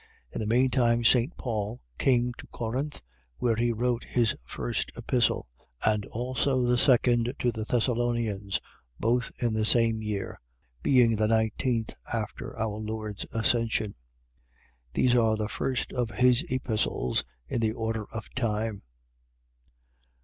[0.31, 1.37] In the meantime St.
[1.37, 3.03] Paul came to Corinth,
[3.37, 5.47] where he wrote this first Epistle,
[5.83, 8.59] and also the second to the Thessalonians,
[8.99, 10.39] both in the same year,
[10.81, 13.93] being the nineteenth after our Lord's Ascension.
[14.93, 18.81] These are the first of his Epistles in the order of time.